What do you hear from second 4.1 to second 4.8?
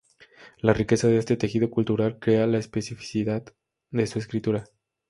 escritura.